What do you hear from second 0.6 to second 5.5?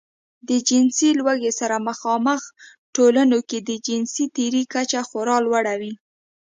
جنسي لوږې سره مخامخ ټولنو کې د جنسي تېري کچه خورا